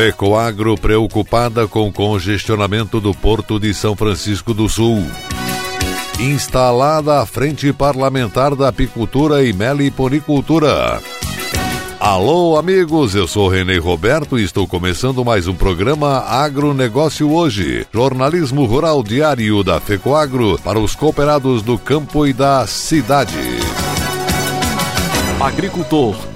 Ecoagro 0.00 0.76
preocupada 0.76 1.66
com 1.66 1.90
congestionamento 1.90 3.00
do 3.00 3.14
Porto 3.14 3.58
de 3.58 3.72
São 3.72 3.96
Francisco 3.96 4.52
do 4.52 4.68
Sul. 4.68 5.02
Instalada 6.18 7.20
a 7.20 7.26
Frente 7.26 7.72
Parlamentar 7.72 8.54
da 8.54 8.68
Apicultura 8.68 9.42
e 9.44 9.52
Meliponicultura. 9.52 11.00
Alô, 11.98 12.58
amigos, 12.58 13.14
eu 13.14 13.26
sou 13.26 13.48
Renê 13.48 13.78
Roberto 13.78 14.38
e 14.38 14.44
estou 14.44 14.66
começando 14.66 15.24
mais 15.24 15.48
um 15.48 15.54
programa 15.54 16.18
Agronegócio 16.20 17.30
Hoje, 17.32 17.86
jornalismo 17.92 18.66
rural 18.66 19.02
diário 19.02 19.64
da 19.64 19.80
FECOAGRO 19.80 20.60
para 20.62 20.78
os 20.78 20.94
cooperados 20.94 21.62
do 21.62 21.78
campo 21.78 22.26
e 22.26 22.32
da 22.32 22.66
cidade. 22.66 23.38
Agricultor 25.40 26.35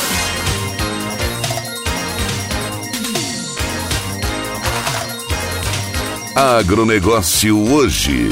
Agronegócio 6.41 7.55
hoje. 7.71 8.29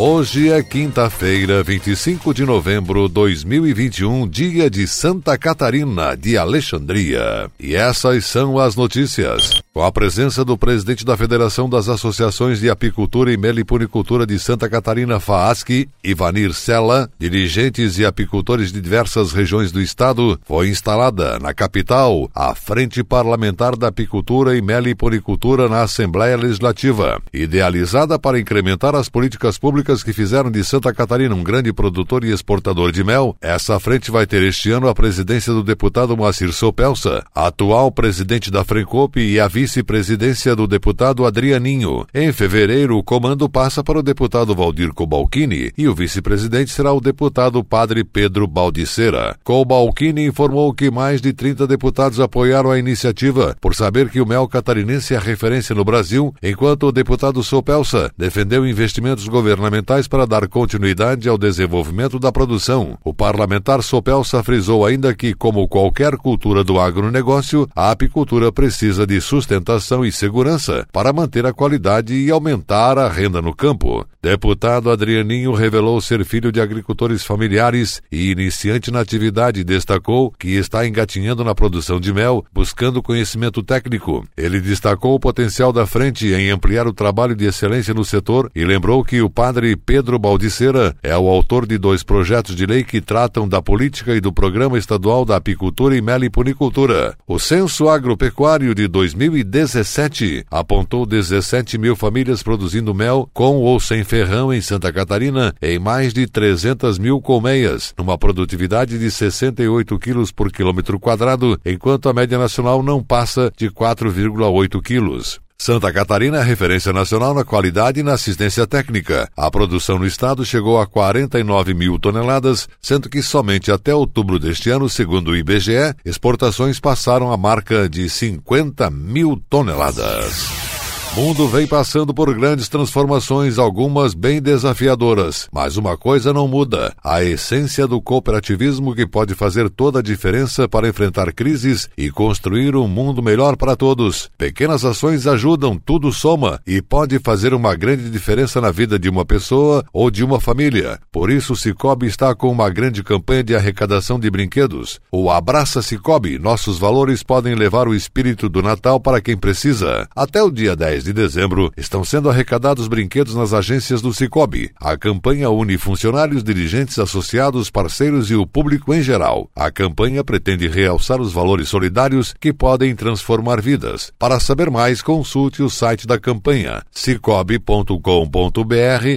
Hoje 0.00 0.48
é 0.48 0.62
quinta-feira, 0.62 1.60
25 1.60 2.32
de 2.32 2.44
novembro 2.44 3.08
de 3.08 3.14
2021, 3.14 4.28
dia 4.28 4.70
de 4.70 4.86
Santa 4.86 5.36
Catarina 5.36 6.16
de 6.16 6.38
Alexandria. 6.38 7.50
E 7.58 7.74
essas 7.74 8.24
são 8.24 8.60
as 8.60 8.76
notícias. 8.76 9.60
Com 9.74 9.82
a 9.82 9.90
presença 9.90 10.44
do 10.44 10.56
presidente 10.56 11.04
da 11.04 11.16
Federação 11.16 11.68
das 11.68 11.88
Associações 11.88 12.60
de 12.60 12.70
Apicultura 12.70 13.32
e 13.32 13.36
Meliponicultura 13.36 14.24
de 14.24 14.38
Santa 14.38 14.68
Catarina, 14.68 15.18
FAASC, 15.18 15.88
Ivanir 16.04 16.54
Sela, 16.54 17.10
dirigentes 17.18 17.98
e 17.98 18.06
apicultores 18.06 18.70
de 18.70 18.80
diversas 18.80 19.32
regiões 19.32 19.72
do 19.72 19.80
estado, 19.80 20.38
foi 20.44 20.68
instalada 20.68 21.40
na 21.40 21.52
capital 21.52 22.30
a 22.32 22.54
Frente 22.54 23.02
Parlamentar 23.02 23.74
da 23.74 23.88
Apicultura 23.88 24.56
e 24.56 24.62
Meliponicultura 24.62 25.68
na 25.68 25.82
Assembleia 25.82 26.36
Legislativa, 26.36 27.20
idealizada 27.34 28.16
para 28.16 28.38
incrementar 28.38 28.94
as 28.94 29.08
políticas 29.08 29.58
públicas 29.58 29.87
que 29.88 30.12
fizeram 30.12 30.50
de 30.50 30.62
Santa 30.62 30.92
Catarina 30.92 31.34
um 31.34 31.42
grande 31.42 31.72
produtor 31.72 32.22
e 32.22 32.30
exportador 32.30 32.92
de 32.92 33.02
mel, 33.02 33.34
essa 33.40 33.80
frente 33.80 34.10
vai 34.10 34.26
ter 34.26 34.42
este 34.42 34.70
ano 34.70 34.86
a 34.86 34.94
presidência 34.94 35.50
do 35.50 35.62
deputado 35.62 36.14
Moacir 36.14 36.52
Sopelsa, 36.52 37.24
atual 37.34 37.90
presidente 37.90 38.50
da 38.50 38.64
Frencope 38.64 39.18
e 39.18 39.40
a 39.40 39.48
vice-presidência 39.48 40.54
do 40.54 40.66
deputado 40.66 41.24
Adrianinho. 41.24 42.06
Em 42.12 42.30
fevereiro, 42.32 42.98
o 42.98 43.02
comando 43.02 43.48
passa 43.48 43.82
para 43.82 43.98
o 43.98 44.02
deputado 44.02 44.54
Valdir 44.54 44.92
Cobalcini 44.92 45.72
e 45.78 45.88
o 45.88 45.94
vice-presidente 45.94 46.70
será 46.70 46.92
o 46.92 47.00
deputado 47.00 47.64
Padre 47.64 48.04
Pedro 48.04 48.46
Baldiceira. 48.46 49.38
Cobalcini 49.42 50.26
informou 50.26 50.74
que 50.74 50.90
mais 50.90 51.22
de 51.22 51.32
30 51.32 51.66
deputados 51.66 52.20
apoiaram 52.20 52.70
a 52.70 52.78
iniciativa 52.78 53.56
por 53.58 53.74
saber 53.74 54.10
que 54.10 54.20
o 54.20 54.26
mel 54.26 54.46
catarinense 54.46 55.14
é 55.14 55.18
referência 55.18 55.74
no 55.74 55.84
Brasil, 55.84 56.34
enquanto 56.42 56.88
o 56.88 56.92
deputado 56.92 57.42
Sopelsa 57.42 58.12
defendeu 58.18 58.66
investimentos 58.66 59.26
governamentais 59.26 59.77
fundamentais 59.78 60.08
para 60.08 60.26
dar 60.26 60.46
continuidade 60.48 61.28
ao 61.28 61.38
desenvolvimento 61.38 62.18
da 62.18 62.32
produção. 62.32 62.98
O 63.04 63.14
parlamentar 63.14 63.82
Sopelsa 63.82 64.42
frisou 64.42 64.84
ainda 64.84 65.14
que, 65.14 65.34
como 65.34 65.68
qualquer 65.68 66.16
cultura 66.16 66.64
do 66.64 66.80
agronegócio, 66.80 67.68
a 67.74 67.90
apicultura 67.90 68.50
precisa 68.50 69.06
de 69.06 69.20
sustentação 69.20 70.04
e 70.04 70.10
segurança 70.10 70.86
para 70.92 71.12
manter 71.12 71.46
a 71.46 71.52
qualidade 71.52 72.14
e 72.14 72.30
aumentar 72.30 72.98
a 72.98 73.08
renda 73.08 73.40
no 73.40 73.54
campo. 73.54 74.06
Deputado 74.20 74.90
Adrianinho 74.90 75.52
revelou 75.52 76.00
ser 76.00 76.24
filho 76.24 76.50
de 76.50 76.60
agricultores 76.60 77.24
familiares 77.24 78.02
e 78.10 78.32
iniciante 78.32 78.90
na 78.90 79.00
atividade 79.00 79.62
destacou 79.62 80.32
que 80.32 80.56
está 80.56 80.86
engatinhando 80.86 81.44
na 81.44 81.54
produção 81.54 82.00
de 82.00 82.12
mel, 82.12 82.44
buscando 82.52 83.02
conhecimento 83.02 83.62
técnico. 83.62 84.26
Ele 84.36 84.60
destacou 84.60 85.14
o 85.14 85.20
potencial 85.20 85.72
da 85.72 85.86
frente 85.86 86.26
em 86.32 86.50
ampliar 86.50 86.88
o 86.88 86.92
trabalho 86.92 87.36
de 87.36 87.44
excelência 87.44 87.94
no 87.94 88.04
setor 88.04 88.50
e 88.56 88.64
lembrou 88.64 89.04
que 89.04 89.22
o 89.22 89.30
padre 89.30 89.67
Pedro 89.76 90.18
Baldiceira 90.18 90.96
é 91.02 91.16
o 91.16 91.28
autor 91.28 91.66
de 91.66 91.78
dois 91.78 92.02
projetos 92.02 92.54
de 92.54 92.66
lei 92.66 92.84
que 92.84 93.00
tratam 93.00 93.48
da 93.48 93.60
política 93.60 94.14
e 94.14 94.20
do 94.20 94.32
Programa 94.32 94.78
Estadual 94.78 95.24
da 95.24 95.36
Apicultura 95.36 95.96
e 95.96 96.00
Meliponicultura. 96.00 97.16
O 97.26 97.38
Censo 97.38 97.88
Agropecuário 97.88 98.74
de 98.74 98.86
2017 98.88 100.44
apontou 100.50 101.04
17 101.04 101.78
mil 101.78 101.96
famílias 101.96 102.42
produzindo 102.42 102.94
mel 102.94 103.28
com 103.32 103.56
ou 103.56 103.78
sem 103.80 104.04
ferrão 104.04 104.52
em 104.52 104.60
Santa 104.60 104.92
Catarina 104.92 105.54
em 105.60 105.78
mais 105.78 106.12
de 106.12 106.26
300 106.26 106.98
mil 106.98 107.20
colmeias, 107.20 107.94
numa 107.98 108.18
produtividade 108.18 108.98
de 108.98 109.10
68 109.10 109.98
quilos 109.98 110.30
por 110.30 110.50
quilômetro 110.50 110.98
quadrado, 111.00 111.58
enquanto 111.64 112.08
a 112.08 112.12
média 112.12 112.38
nacional 112.38 112.82
não 112.82 113.02
passa 113.02 113.52
de 113.56 113.70
4,8 113.70 114.82
quilos. 114.82 115.40
Santa 115.60 115.92
Catarina 115.92 116.38
é 116.38 116.42
referência 116.42 116.92
nacional 116.92 117.34
na 117.34 117.44
qualidade 117.44 117.98
e 117.98 118.02
na 118.02 118.14
assistência 118.14 118.64
técnica. 118.64 119.28
A 119.36 119.50
produção 119.50 119.98
no 119.98 120.06
estado 120.06 120.44
chegou 120.44 120.80
a 120.80 120.86
49 120.86 121.74
mil 121.74 121.98
toneladas, 121.98 122.68
sendo 122.80 123.08
que 123.08 123.20
somente 123.20 123.72
até 123.72 123.92
outubro 123.92 124.38
deste 124.38 124.70
ano, 124.70 124.88
segundo 124.88 125.32
o 125.32 125.36
IBGE, 125.36 125.94
exportações 126.04 126.78
passaram 126.78 127.32
a 127.32 127.36
marca 127.36 127.88
de 127.88 128.08
50 128.08 128.88
mil 128.88 129.42
toneladas. 129.50 130.77
O 131.18 131.20
mundo 131.20 131.48
vem 131.48 131.66
passando 131.66 132.14
por 132.14 132.32
grandes 132.32 132.68
transformações, 132.68 133.58
algumas 133.58 134.14
bem 134.14 134.40
desafiadoras. 134.40 135.48
Mas 135.52 135.76
uma 135.76 135.98
coisa 135.98 136.32
não 136.32 136.46
muda: 136.46 136.94
a 137.02 137.24
essência 137.24 137.88
do 137.88 138.00
cooperativismo 138.00 138.94
que 138.94 139.04
pode 139.04 139.34
fazer 139.34 139.68
toda 139.68 139.98
a 139.98 140.02
diferença 140.02 140.68
para 140.68 140.88
enfrentar 140.88 141.32
crises 141.32 141.90
e 141.98 142.08
construir 142.08 142.76
um 142.76 142.86
mundo 142.86 143.20
melhor 143.20 143.56
para 143.56 143.74
todos. 143.74 144.30
Pequenas 144.38 144.84
ações 144.84 145.26
ajudam, 145.26 145.76
tudo 145.76 146.12
soma 146.12 146.60
e 146.64 146.80
pode 146.80 147.18
fazer 147.18 147.52
uma 147.52 147.74
grande 147.74 148.08
diferença 148.10 148.60
na 148.60 148.70
vida 148.70 148.96
de 148.96 149.08
uma 149.08 149.24
pessoa 149.24 149.84
ou 149.92 150.12
de 150.12 150.22
uma 150.22 150.40
família. 150.40 151.00
Por 151.10 151.32
isso, 151.32 151.54
o 151.54 151.56
Cicobi 151.56 152.06
está 152.06 152.32
com 152.32 152.48
uma 152.48 152.70
grande 152.70 153.02
campanha 153.02 153.42
de 153.42 153.56
arrecadação 153.56 154.20
de 154.20 154.30
brinquedos. 154.30 155.00
O 155.10 155.32
Abraça 155.32 155.82
Cicobi, 155.82 156.38
nossos 156.38 156.78
valores 156.78 157.24
podem 157.24 157.56
levar 157.56 157.88
o 157.88 157.94
espírito 157.94 158.48
do 158.48 158.62
Natal 158.62 159.00
para 159.00 159.20
quem 159.20 159.36
precisa. 159.36 160.06
Até 160.14 160.40
o 160.40 160.52
dia 160.52 160.76
10 160.76 161.07
de 161.08 161.12
dezembro, 161.14 161.72
estão 161.76 162.04
sendo 162.04 162.28
arrecadados 162.28 162.86
brinquedos 162.86 163.34
nas 163.34 163.52
agências 163.52 164.02
do 164.02 164.12
Cicobi. 164.12 164.70
A 164.78 164.96
campanha 164.96 165.48
une 165.50 165.78
funcionários, 165.78 166.44
dirigentes, 166.44 166.98
associados, 166.98 167.70
parceiros 167.70 168.30
e 168.30 168.34
o 168.34 168.46
público 168.46 168.92
em 168.92 169.02
geral. 169.02 169.50
A 169.56 169.70
campanha 169.70 170.22
pretende 170.22 170.68
realçar 170.68 171.20
os 171.20 171.32
valores 171.32 171.68
solidários 171.68 172.34
que 172.38 172.52
podem 172.52 172.94
transformar 172.94 173.60
vidas. 173.60 174.12
Para 174.18 174.38
saber 174.38 174.70
mais, 174.70 175.00
consulte 175.00 175.62
o 175.62 175.70
site 175.70 176.06
da 176.06 176.18
campanha 176.18 176.82
cicobi.com.br 176.92 177.98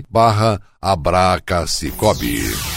barra 0.10 0.62
Abraca 0.82 1.68
Cicobi. 1.68 2.71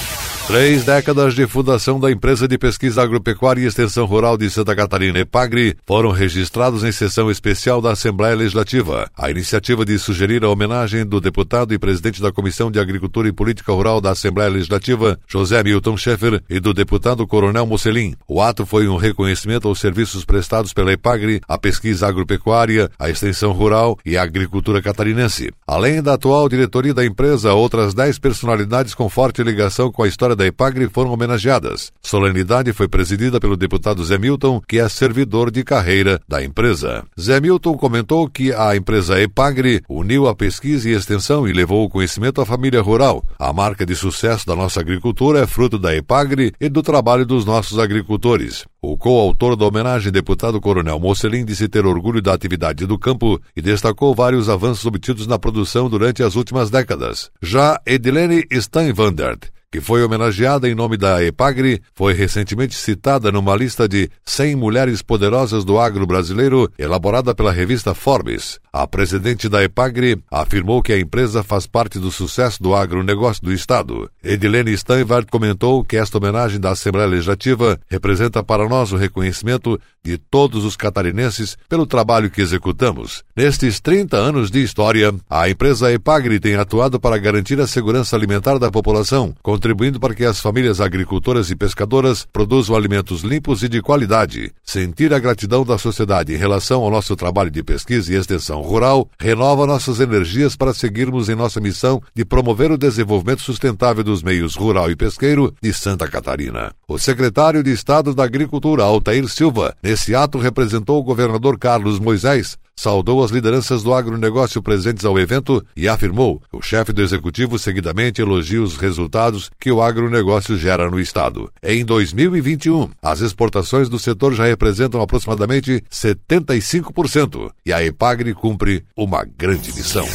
Três 0.47 0.85
décadas 0.85 1.35
de 1.35 1.47
fundação 1.47 1.99
da 1.99 2.13
empresa 2.13 2.47
de 2.47 2.59
pesquisa 2.59 3.03
agropecuária 3.03 3.63
e 3.63 3.67
extensão 3.67 4.05
rural 4.05 4.37
de 4.37 4.51
Santa 4.51 4.77
Catarina, 4.77 5.19
EPAGRE, 5.19 5.75
foram 5.87 6.11
registrados 6.11 6.85
em 6.85 6.93
sessão 6.93 7.31
especial 7.31 7.81
da 7.81 7.93
Assembleia 7.93 8.37
Legislativa. 8.37 9.11
A 9.17 9.31
iniciativa 9.31 9.87
de 9.87 9.99
sugerir 9.99 10.45
a 10.45 10.51
homenagem 10.51 11.07
do 11.07 11.19
deputado 11.19 11.73
e 11.73 11.79
presidente 11.79 12.21
da 12.21 12.31
Comissão 12.31 12.71
de 12.71 12.79
Agricultura 12.79 13.27
e 13.27 13.33
Política 13.33 13.73
Rural 13.73 14.03
da 14.03 14.11
Assembleia 14.11 14.51
Legislativa, 14.51 15.19
José 15.27 15.63
Milton 15.63 15.97
Schaeffer, 15.97 16.43
e 16.49 16.61
do 16.61 16.75
deputado 16.75 17.27
Coronel 17.27 17.67
Mocelin. 17.67 18.15
O 18.29 18.43
ato 18.43 18.67
foi 18.67 18.87
um 18.87 18.97
reconhecimento 18.97 19.67
aos 19.67 19.81
serviços 19.81 20.27
prestados 20.27 20.75
pela 20.75 20.93
EPAGRE, 20.93 21.41
a 21.49 21.57
pesquisa 21.57 22.07
agropecuária, 22.07 22.91
a 22.99 23.09
extensão 23.09 23.51
rural 23.53 23.99
e 24.05 24.15
a 24.15 24.23
agricultura 24.23 24.83
catarinense. 24.83 25.51
Além 25.67 26.03
da 26.03 26.15
atual 26.15 26.51
diretoria 26.51 26.93
da 26.93 27.05
empresa, 27.05 27.55
outras 27.55 27.95
dez 27.95 28.19
personalidades 28.19 28.95
com 28.95 29.09
forte 29.09 29.43
ligação 29.43 29.91
com 29.91 30.03
a 30.03 30.07
história 30.07 30.34
da 30.35 30.47
Epagre 30.47 30.89
foram 30.89 31.13
homenageadas. 31.13 31.93
Solenidade 32.03 32.73
foi 32.73 32.89
presidida 32.89 33.41
pelo 33.41 33.57
deputado 33.57 34.05
Zé 34.05 34.19
Milton, 34.19 34.61
que 34.67 34.79
é 34.79 34.89
servidor 34.89 35.51
de 35.51 35.63
carreira 35.65 36.21
da 36.29 36.43
empresa. 36.43 37.05
Zé 37.21 37.41
Milton 37.41 37.77
comentou 37.77 38.29
que 38.29 38.53
a 38.53 38.77
empresa 38.77 39.21
Epagre 39.21 39.83
uniu 39.89 40.29
a 40.29 40.35
pesquisa 40.35 40.89
e 40.89 40.93
extensão 40.93 41.47
e 41.47 41.53
levou 41.53 41.85
o 41.85 41.89
conhecimento 41.89 42.41
à 42.41 42.47
família 42.47 42.83
rural. 42.83 43.23
A 43.39 43.53
marca 43.53 43.87
de 43.87 43.95
sucesso 43.95 44.47
da 44.47 44.57
nossa 44.57 44.81
agricultura 44.81 45.41
é 45.41 45.47
fruto 45.47 45.79
da 45.79 45.95
Epagre 45.95 46.53
e 46.61 46.69
do 46.69 46.83
trabalho 46.83 47.25
dos 47.25 47.45
nossos 47.45 47.79
agricultores. 47.79 48.65
O 48.83 48.99
coautor 48.99 49.57
da 49.57 49.65
homenagem, 49.65 50.13
deputado 50.13 50.61
Coronel 50.61 50.99
Mocelin, 50.99 51.45
disse 51.45 51.69
ter 51.69 51.87
orgulho 51.87 52.21
da 52.21 52.35
atividade 52.35 52.87
do 52.87 52.99
campo 52.99 53.41
e 53.57 53.63
destacou 53.63 54.15
vários 54.15 54.49
avanços 54.49 54.85
obtidos 54.85 55.27
na 55.27 55.39
produção 55.39 55.89
durante 55.89 56.23
as 56.23 56.37
últimas 56.37 56.69
décadas. 56.71 57.31
Já 57.41 57.81
Edilene 57.87 58.45
Steinwandert, 58.53 59.49
que 59.75 59.81
foi 59.81 60.05
homenageada 60.05 60.69
em 60.69 60.75
nome 60.75 60.97
da 60.97 61.21
EPAGRE, 61.25 61.83
foi 61.97 62.15
recentemente 62.15 62.77
citada 62.77 63.33
numa 63.33 63.57
lista 63.57 63.89
de 63.89 64.09
100 64.25 64.55
mulheres 64.55 65.03
poderosas 65.03 65.65
do 65.65 65.81
agro 65.81 66.07
brasileiro, 66.07 66.71
elaborada 66.79 67.35
pela 67.35 67.51
revista 67.51 67.93
Forbes. 67.93 68.61
A 68.73 68.87
presidente 68.87 69.49
da 69.49 69.65
EPAGRE 69.65 70.23
afirmou 70.31 70.81
que 70.81 70.93
a 70.93 70.99
empresa 71.01 71.43
faz 71.43 71.67
parte 71.67 71.99
do 71.99 72.13
sucesso 72.13 72.63
do 72.63 72.73
agronegócio 72.73 73.43
do 73.43 73.53
Estado. 73.53 74.09
Edilene 74.23 74.77
Steinwart 74.77 75.29
comentou 75.29 75.85
que 75.85 75.97
esta 75.97 76.19
homenagem 76.19 76.61
da 76.61 76.71
Assembleia 76.71 77.09
Legislativa 77.09 77.77
representa 77.89 78.45
para 78.45 78.69
nós 78.69 78.93
o 78.93 78.97
reconhecimento 78.97 79.77
de 80.05 80.19
todos 80.19 80.65
os 80.65 80.77
catarinenses 80.77 81.57
pelo 81.69 81.87
trabalho 81.87 82.31
que 82.31 82.43
executamos. 82.43 83.25
Nestes 83.35 83.81
30 83.81 84.17
anos 84.17 84.51
de 84.53 84.63
história, 84.63 85.13
a 85.29 85.49
empresa 85.49 85.93
EPAGRE 85.93 86.39
tem 86.39 86.55
atuado 86.55 87.01
para 87.01 87.19
garantir 87.19 87.59
a 87.61 87.67
segurança 87.67 88.15
alimentar 88.15 88.59
da 88.59 88.71
população, 88.71 89.35
contribuindo 89.65 89.99
para 89.99 90.15
que 90.15 90.27
as 90.27 90.41
famílias 90.41 90.79
agricultoras 90.79 91.51
e 91.51 91.57
pescadoras 91.57 92.27
produzam 92.31 92.77
alimentos 92.77 93.23
limpos 93.23 93.63
e 93.63 93.69
de 93.69 93.81
qualidade. 93.81 94.53
Sentir 94.63 95.15
a 95.15 95.19
gratidão 95.19 95.65
da 95.65 95.79
sociedade 95.79 96.35
em 96.35 96.37
relação 96.37 96.83
ao 96.83 96.91
nosso 96.91 97.17
trabalho 97.17 97.51
de 97.51 97.63
pesquisa 97.63 98.13
e 98.13 98.17
extensão 98.17 98.61
rural 98.61 99.09
renova 99.19 99.67
nossas 99.67 100.01
energias 100.01 100.55
para 100.55 100.75
seguirmos 100.75 101.31
em 101.31 101.35
nossa 101.35 101.63
missão 101.63 102.03
de 102.15 102.27
promover 102.27 102.71
o 102.73 102.77
desenvolvimento 102.77 103.41
sustentável 103.41 104.05
dos 104.05 104.23
meios 104.23 104.55
rural 104.55 104.91
e 104.91 104.97
pesqueiro 104.97 105.55
de 105.63 105.73
Santa 105.73 106.07
Catarina. 106.09 106.73
O 106.87 106.99
secretário 106.99 107.63
de 107.63 107.73
Estado 107.73 108.15
da 108.15 108.25
Agricultura, 108.25 108.83
Altair 108.83 109.27
Silva, 109.29 109.75
nesse 109.83 110.15
ato 110.15 110.37
representou 110.37 111.01
o 111.01 111.03
governador 111.03 111.59
Carlos 111.59 111.99
Moisés, 111.99 112.59
saudou 112.77 113.23
as 113.23 113.31
lideranças 113.31 113.83
do 113.83 113.95
agronegócio 113.95 114.63
presentes 114.63 115.05
ao 115.05 115.19
evento 115.19 115.65
e 115.77 115.89
afirmou 115.89 116.43
o 116.53 116.61
chefe 116.61 116.93
do 116.93 117.03
executivo 117.03 117.59
seguidamente 117.59 118.21
elogia 118.21 118.63
os 118.63 118.77
resultados 118.77 119.51
que 119.59 119.71
o 119.71 119.83
agronegócio 119.83 120.57
gera 120.57 120.91
no 120.91 121.01
estado. 121.01 121.51
Em 121.63 121.85
2021, 121.85 122.91
as 123.03 123.21
exportações 123.21 123.89
do 123.89 123.99
setor 123.99 124.35
já 124.35 124.45
representam 124.45 125.01
aproximadamente 125.01 125.83
75% 125.91 127.51
e 127.65 127.73
a 127.73 127.85
Epagre 127.85 128.35
cumpre 128.35 128.85
uma 128.97 129.25
grande 129.25 129.73
missão. 129.75 130.07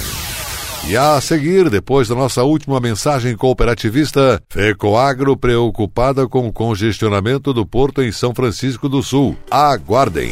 E 0.88 0.98
a 0.98 1.20
seguir, 1.22 1.70
depois 1.70 2.08
da 2.08 2.16
nossa 2.16 2.44
última 2.44 2.80
mensagem 2.80 3.36
cooperativista, 3.36 4.42
Fecoagro 4.50 5.38
preocupada 5.38 6.28
com 6.28 6.48
o 6.48 6.54
congestionamento 6.54 7.54
do 7.54 7.66
porto 7.66 8.02
em 8.02 8.12
São 8.12 8.34
Francisco 8.34 8.90
do 8.90 9.04
Sul. 9.04 9.38
Aguardem. 9.52 10.32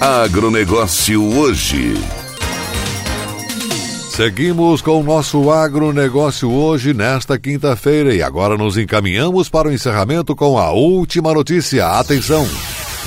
Agronegócio 0.00 1.22
hoje. 1.36 1.92
Seguimos 4.08 4.80
com 4.80 4.98
o 4.98 5.04
nosso 5.04 5.50
agronegócio 5.50 6.50
hoje, 6.50 6.94
nesta 6.94 7.38
quinta-feira, 7.38 8.14
e 8.14 8.22
agora 8.22 8.56
nos 8.56 8.78
encaminhamos 8.78 9.50
para 9.50 9.68
o 9.68 9.70
encerramento 9.70 10.34
com 10.34 10.56
a 10.56 10.70
última 10.70 11.34
notícia. 11.34 11.86
Atenção! 11.86 12.48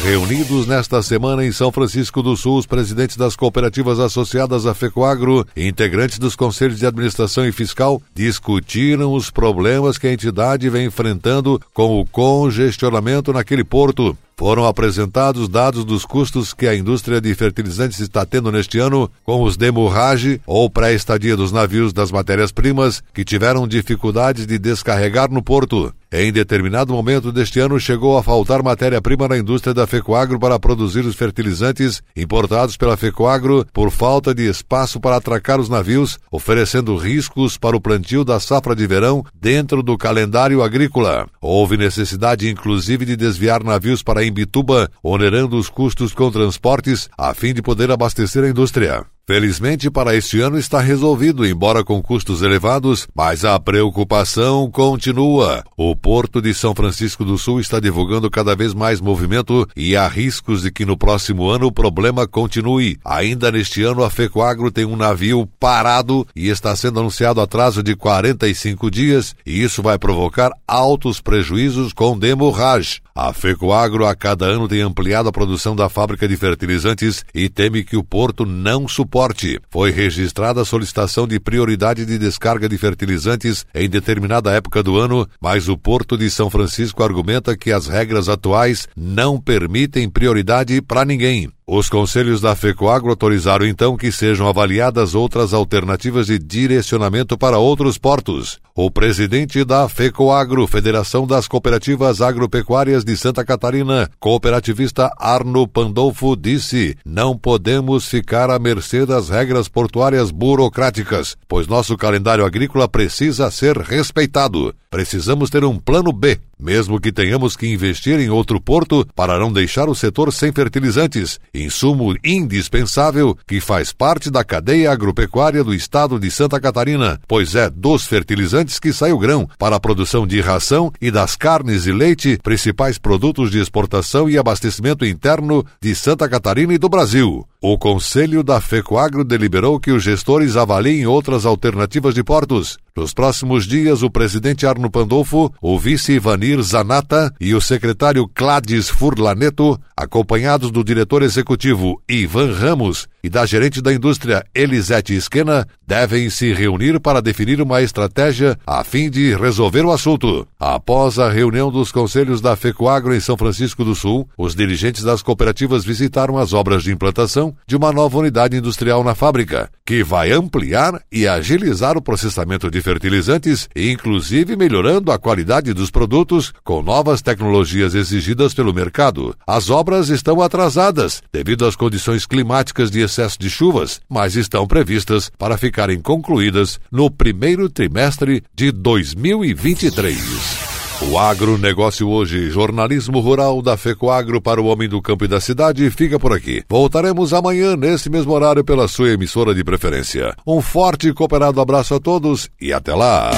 Reunidos 0.03 0.67
nesta 0.67 1.01
semana 1.01 1.43
em 1.43 1.51
São 1.51 1.71
Francisco 1.71 2.21
do 2.21 2.37
Sul, 2.37 2.59
os 2.59 2.67
presidentes 2.67 3.17
das 3.17 3.35
cooperativas 3.35 3.99
associadas 3.99 4.67
à 4.67 4.75
FECOAGRO 4.75 5.47
e 5.55 5.67
integrantes 5.67 6.19
dos 6.19 6.35
conselhos 6.35 6.77
de 6.77 6.85
administração 6.85 7.43
e 7.47 7.51
fiscal 7.51 7.99
discutiram 8.13 9.13
os 9.13 9.31
problemas 9.31 9.97
que 9.97 10.05
a 10.05 10.13
entidade 10.13 10.69
vem 10.69 10.85
enfrentando 10.85 11.59
com 11.73 11.99
o 11.99 12.05
congestionamento 12.05 13.33
naquele 13.33 13.63
porto. 13.63 14.15
Foram 14.35 14.65
apresentados 14.65 15.47
dados 15.47 15.85
dos 15.85 16.05
custos 16.05 16.53
que 16.53 16.67
a 16.67 16.75
indústria 16.75 17.21
de 17.21 17.33
fertilizantes 17.35 17.99
está 17.99 18.25
tendo 18.25 18.51
neste 18.51 18.79
ano 18.79 19.09
com 19.23 19.43
os 19.43 19.55
demurrage 19.55 20.41
ou 20.45 20.69
pré-estadia 20.69 21.37
dos 21.37 21.51
navios 21.51 21.93
das 21.93 22.11
matérias-primas 22.11 23.03
que 23.13 23.23
tiveram 23.23 23.67
dificuldades 23.67 24.47
de 24.47 24.57
descarregar 24.57 25.31
no 25.31 25.43
porto. 25.43 25.93
Em 26.15 26.31
determinado 26.31 26.93
momento 26.93 27.31
deste 27.31 27.59
ano, 27.59 27.79
chegou 27.79 28.19
a 28.19 28.21
faltar 28.21 28.61
matéria-prima 28.61 29.27
na 29.27 29.35
indústria 29.35 29.73
da 29.73 29.87
Fecoagro 29.87 30.37
para 30.37 30.59
produzir 30.59 31.03
os 31.07 31.15
fertilizantes 31.15 32.03
importados 32.15 32.77
pela 32.77 32.95
Fecoagro 32.95 33.65
por 33.73 33.89
falta 33.89 34.31
de 34.31 34.47
espaço 34.47 34.99
para 34.99 35.15
atracar 35.15 35.59
os 35.59 35.69
navios, 35.69 36.19
oferecendo 36.29 36.95
riscos 36.95 37.57
para 37.57 37.75
o 37.75 37.81
plantio 37.81 38.23
da 38.23 38.39
safra 38.39 38.75
de 38.75 38.85
verão 38.85 39.25
dentro 39.33 39.81
do 39.81 39.97
calendário 39.97 40.61
agrícola. 40.61 41.27
Houve 41.41 41.77
necessidade, 41.77 42.47
inclusive, 42.47 43.05
de 43.05 43.15
desviar 43.15 43.63
navios 43.63 44.03
para 44.03 44.23
Imbituba, 44.23 44.91
onerando 45.01 45.57
os 45.57 45.67
custos 45.67 46.13
com 46.13 46.29
transportes 46.29 47.09
a 47.17 47.33
fim 47.33 47.55
de 47.55 47.63
poder 47.63 47.89
abastecer 47.89 48.43
a 48.43 48.49
indústria. 48.49 49.12
Felizmente 49.25 49.89
para 49.89 50.13
este 50.13 50.41
ano 50.41 50.59
está 50.59 50.81
resolvido, 50.81 51.45
embora 51.45 51.81
com 51.81 52.03
custos 52.03 52.41
elevados, 52.41 53.07
mas 53.15 53.45
a 53.45 53.57
preocupação 53.57 54.69
continua. 54.69 55.63
O 55.77 55.95
Porto 55.95 56.41
de 56.41 56.53
São 56.53 56.75
Francisco 56.75 57.23
do 57.23 57.37
Sul 57.37 57.61
está 57.61 57.79
divulgando 57.79 58.29
cada 58.29 58.53
vez 58.53 58.73
mais 58.73 58.99
movimento 58.99 59.65
e 59.77 59.95
há 59.95 60.09
riscos 60.09 60.63
de 60.63 60.71
que 60.71 60.85
no 60.85 60.97
próximo 60.97 61.47
ano 61.49 61.67
o 61.67 61.71
problema 61.71 62.27
continue. 62.27 62.99
Ainda 63.05 63.49
neste 63.49 63.81
ano, 63.81 64.03
a 64.03 64.09
Fecoagro 64.09 64.69
tem 64.69 64.83
um 64.83 64.97
navio 64.97 65.47
parado 65.57 66.27
e 66.35 66.49
está 66.49 66.75
sendo 66.75 66.99
anunciado 66.99 67.39
atraso 67.39 67.81
de 67.81 67.95
45 67.95 68.91
dias, 68.91 69.33
e 69.45 69.63
isso 69.63 69.81
vai 69.81 69.97
provocar 69.97 70.51
altos 70.67 71.21
prejuízos 71.21 71.93
com 71.93 72.19
demorrage. 72.19 72.99
A 73.15 73.31
Fecoagro 73.31 74.05
a 74.05 74.15
cada 74.15 74.45
ano 74.45 74.67
tem 74.67 74.81
ampliado 74.81 75.29
a 75.29 75.31
produção 75.31 75.75
da 75.75 75.87
fábrica 75.87 76.27
de 76.27 76.35
fertilizantes 76.35 77.23
e 77.33 77.47
teme 77.47 77.83
que 77.83 77.95
o 77.95 78.03
porto 78.03 78.45
não 78.45 78.87
suporte 78.87 79.13
porte. 79.23 79.59
Foi 79.69 79.91
registrada 79.91 80.61
a 80.61 80.65
solicitação 80.65 81.27
de 81.27 81.39
prioridade 81.39 82.05
de 82.05 82.17
descarga 82.17 82.67
de 82.67 82.77
fertilizantes 82.77 83.65
em 83.73 83.87
determinada 83.87 84.51
época 84.51 84.81
do 84.81 84.97
ano, 84.97 85.27
mas 85.39 85.69
o 85.69 85.77
Porto 85.77 86.17
de 86.17 86.29
São 86.29 86.49
Francisco 86.49 87.03
argumenta 87.03 87.55
que 87.55 87.71
as 87.71 87.87
regras 87.87 88.27
atuais 88.27 88.87
não 88.95 89.39
permitem 89.39 90.09
prioridade 90.09 90.81
para 90.81 91.05
ninguém. 91.05 91.51
Os 91.65 91.87
conselhos 91.87 92.41
da 92.41 92.57
FECOAGro 92.57 93.11
autorizaram 93.11 93.65
então 93.65 93.95
que 93.95 94.11
sejam 94.11 94.49
avaliadas 94.49 95.15
outras 95.15 95.53
alternativas 95.53 96.27
de 96.27 96.37
direcionamento 96.37 97.37
para 97.37 97.57
outros 97.57 97.97
portos. 97.97 98.59
O 98.75 98.91
presidente 98.91 99.63
da 99.63 99.87
FECOAGro, 99.87 100.67
Federação 100.67 101.25
das 101.25 101.47
Cooperativas 101.47 102.21
Agropecuárias 102.21 103.05
de 103.05 103.15
Santa 103.15 103.45
Catarina, 103.45 104.09
cooperativista 104.19 105.09
Arno 105.17 105.65
Pandolfo, 105.65 106.35
disse: 106.35 106.97
Não 107.05 107.37
podemos 107.37 108.07
ficar 108.07 108.49
à 108.49 108.59
mercê 108.59 109.05
das 109.05 109.29
regras 109.29 109.69
portuárias 109.69 110.31
burocráticas, 110.31 111.37
pois 111.47 111.65
nosso 111.65 111.95
calendário 111.95 112.45
agrícola 112.45 112.89
precisa 112.89 113.49
ser 113.49 113.77
respeitado. 113.77 114.75
Precisamos 114.89 115.49
ter 115.49 115.63
um 115.63 115.79
plano 115.79 116.11
B, 116.11 116.39
mesmo 116.63 116.99
que 116.99 117.11
tenhamos 117.11 117.55
que 117.55 117.67
investir 117.67 118.19
em 118.19 118.29
outro 118.29 118.59
porto 118.61 119.05
para 119.13 119.37
não 119.37 119.51
deixar 119.51 119.89
o 119.89 119.95
setor 119.95 120.31
sem 120.31 120.51
fertilizantes, 120.51 121.39
insumo 121.53 122.15
indispensável 122.23 123.37
que 123.45 123.59
faz 123.59 123.91
parte 123.91 124.31
da 124.31 124.43
cadeia 124.43 124.91
agropecuária 124.91 125.63
do 125.63 125.73
estado 125.73 126.19
de 126.19 126.31
Santa 126.31 126.59
Catarina, 126.59 127.19
pois 127.27 127.53
é 127.53 127.69
dos 127.69 128.07
fertilizantes 128.07 128.79
que 128.79 128.93
sai 128.93 129.11
o 129.11 129.19
grão 129.19 129.47
para 129.59 129.75
a 129.75 129.79
produção 129.79 130.25
de 130.25 130.39
ração 130.39 130.91
e 131.01 131.11
das 131.11 131.35
carnes 131.35 131.85
e 131.85 131.91
leite, 131.91 132.39
principais 132.41 132.97
produtos 132.97 133.51
de 133.51 133.59
exportação 133.59 134.29
e 134.29 134.37
abastecimento 134.37 135.05
interno 135.05 135.65
de 135.81 135.93
Santa 135.93 136.29
Catarina 136.29 136.73
e 136.73 136.77
do 136.77 136.87
Brasil. 136.87 137.45
O 137.65 137.77
Conselho 137.77 138.43
da 138.43 138.59
FECOAGRO 138.59 139.23
deliberou 139.23 139.79
que 139.79 139.89
os 139.89 140.03
gestores 140.03 140.57
avaliem 140.57 141.07
outras 141.07 141.45
alternativas 141.45 142.13
de 142.13 142.21
portos. 142.21 142.77
Nos 142.93 143.13
próximos 143.13 143.65
dias, 143.65 144.03
o 144.03 144.09
presidente 144.11 144.67
Arno 144.67 144.91
Pandolfo, 144.91 145.49
o 145.61 145.79
vice 145.79 146.11
Ivanir 146.11 146.61
Zanata 146.61 147.33
e 147.39 147.55
o 147.55 147.61
secretário 147.61 148.27
Cladis 148.27 148.89
Furlaneto, 148.89 149.79
acompanhados 149.95 150.71
do 150.71 150.83
diretor 150.83 151.23
executivo 151.23 152.03
Ivan 152.05 152.51
Ramos 152.51 153.07
e 153.23 153.29
da 153.29 153.45
gerente 153.45 153.81
da 153.81 153.93
indústria 153.93 154.45
Elisete 154.53 155.13
Esquena, 155.13 155.65
devem 155.87 156.29
se 156.29 156.51
reunir 156.53 156.99
para 156.99 157.21
definir 157.21 157.61
uma 157.61 157.81
estratégia 157.81 158.57
a 158.67 158.83
fim 158.83 159.09
de 159.09 159.33
resolver 159.35 159.85
o 159.85 159.91
assunto. 159.91 160.45
Após 160.59 161.17
a 161.17 161.29
reunião 161.29 161.71
dos 161.71 161.91
conselhos 161.91 162.41
da 162.41 162.55
FECOAGRO 162.55 163.15
em 163.15 163.19
São 163.19 163.37
Francisco 163.37 163.85
do 163.85 163.95
Sul, 163.95 164.27
os 164.37 164.53
dirigentes 164.55 165.03
das 165.03 165.21
cooperativas 165.21 165.85
visitaram 165.85 166.37
as 166.37 166.51
obras 166.51 166.83
de 166.83 166.91
implantação 166.91 167.55
de 167.65 167.75
uma 167.77 167.93
nova 167.93 168.17
unidade 168.17 168.57
industrial 168.57 169.03
na 169.03 169.15
fábrica, 169.15 169.69
que 169.85 170.03
vai 170.03 170.31
ampliar 170.31 171.01
e 171.11 171.27
agilizar 171.27 171.97
o 171.97 172.01
processamento 172.01 172.69
de 172.69 172.81
fertilizantes, 172.81 173.69
inclusive 173.75 174.55
melhorando 174.57 175.11
a 175.11 175.19
qualidade 175.19 175.73
dos 175.73 175.89
produtos 175.89 176.53
com 176.63 176.81
novas 176.81 177.21
tecnologias 177.21 177.95
exigidas 177.95 178.53
pelo 178.53 178.73
mercado. 178.73 179.35
As 179.47 179.69
obras 179.69 180.09
estão 180.09 180.41
atrasadas 180.41 181.21
devido 181.31 181.65
às 181.65 181.75
condições 181.75 182.25
climáticas 182.25 182.91
de 182.91 182.99
excesso 183.13 183.39
de 183.39 183.49
chuvas, 183.49 184.01
mas 184.09 184.35
estão 184.35 184.67
previstas 184.67 185.31
para 185.37 185.57
ficarem 185.57 186.01
concluídas 186.01 186.79
no 186.91 187.09
primeiro 187.09 187.69
trimestre 187.69 188.43
de 188.53 188.71
2023. 188.71 190.73
O 191.09 191.17
agronegócio 191.17 192.07
hoje, 192.07 192.49
jornalismo 192.49 193.19
rural 193.19 193.61
da 193.61 193.75
FECOAGro 193.75 194.41
para 194.41 194.61
o 194.61 194.65
homem 194.65 194.87
do 194.87 195.01
campo 195.01 195.25
e 195.25 195.27
da 195.27 195.39
cidade, 195.39 195.89
fica 195.89 196.17
por 196.17 196.33
aqui. 196.33 196.63
Voltaremos 196.69 197.33
amanhã, 197.33 197.75
nesse 197.75 198.09
mesmo 198.09 198.31
horário, 198.31 198.63
pela 198.63 198.87
sua 198.87 199.09
emissora 199.09 199.53
de 199.53 199.63
preferência. 199.63 200.33
Um 200.47 200.61
forte 200.61 201.09
e 201.09 201.13
cooperado 201.13 201.59
abraço 201.59 201.93
a 201.93 201.99
todos 201.99 202.49
e 202.59 202.71
até 202.71 202.95
lá! 202.95 203.31